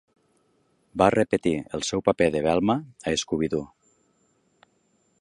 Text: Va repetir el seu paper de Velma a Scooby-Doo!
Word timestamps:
Va 1.01 1.09
repetir 1.15 1.53
el 1.79 1.85
seu 1.91 2.03
paper 2.09 2.31
de 2.37 2.43
Velma 2.49 2.79
a 3.13 3.17
Scooby-Doo! 3.25 4.69